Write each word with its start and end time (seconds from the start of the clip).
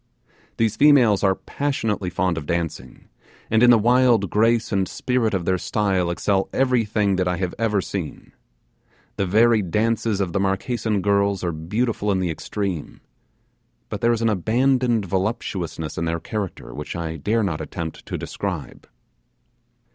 These 0.57 0.77
females 0.77 1.23
are 1.23 1.35
passionately 1.35 2.09
fond 2.09 2.35
of 2.35 2.47
dancing, 2.47 3.07
and 3.51 3.61
in 3.61 3.69
the 3.69 3.77
wild 3.77 4.31
grace 4.31 4.71
and 4.71 4.87
spirit 4.87 5.35
of 5.35 5.45
the 5.45 5.59
style 5.59 6.09
excel 6.09 6.49
everything 6.51 7.21
I 7.27 7.37
have 7.37 7.53
ever 7.59 7.81
seen. 7.81 8.31
The 9.17 9.27
varied 9.27 9.69
dances 9.69 10.19
of 10.19 10.33
the 10.33 10.39
Marquesan 10.39 11.03
girls 11.03 11.43
are 11.43 11.51
beautiful 11.51 12.11
in 12.11 12.17
the 12.17 12.31
extreme, 12.31 13.01
but 13.89 14.01
there 14.01 14.11
is 14.11 14.23
an 14.23 14.29
abandoned 14.29 15.05
voluptuousness 15.05 15.99
in 15.99 16.05
their 16.05 16.19
character 16.19 16.73
which 16.73 16.95
I 16.95 17.17
dare 17.17 17.43
not 17.43 17.61
attempt 17.61 18.03
to 18.07 18.17
describe. 18.17 18.89